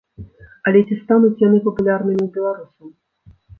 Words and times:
Але 0.71 0.81
ці 0.87 0.97
стануць 1.01 1.43
яны 1.47 1.57
папулярнымі 1.67 2.21
ў 2.23 2.29
беларусаў? 2.41 2.87